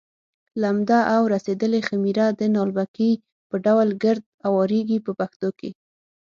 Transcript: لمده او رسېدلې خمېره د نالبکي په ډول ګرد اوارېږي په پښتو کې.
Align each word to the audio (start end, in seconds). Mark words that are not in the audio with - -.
لمده 0.61 0.99
او 1.13 1.21
رسېدلې 1.33 1.81
خمېره 1.87 2.25
د 2.39 2.41
نالبکي 2.55 3.11
په 3.49 3.55
ډول 3.65 3.87
ګرد 4.03 4.23
اوارېږي 4.47 4.97
په 5.05 5.11
پښتو 5.19 5.49
کې. 5.59 5.71